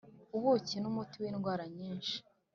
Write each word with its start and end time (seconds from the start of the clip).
ubuki 0.37 0.75
ni 0.79 0.87
umuti 0.91 1.15
w’indwara 1.21 1.63
nyinshi 1.77 2.15